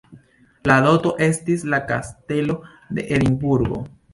La 0.69 0.77
doto 0.85 1.11
estis 1.27 1.67
la 1.75 1.81
Kastelo 1.91 2.57
de 2.99 3.07
Edinburgo. 3.19 3.85